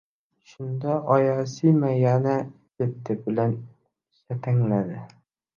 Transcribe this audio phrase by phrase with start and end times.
[0.51, 2.33] Shunda Oyasima yana
[2.77, 3.51] keti bilan
[4.19, 4.99] shatangladi